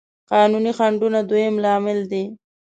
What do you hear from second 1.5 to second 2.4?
لامل دی.